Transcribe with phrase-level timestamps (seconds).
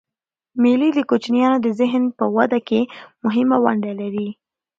[0.61, 2.81] مېلې د کوچنيانو د ذهن په وده کښي
[3.23, 4.27] مهمه ونډه لري.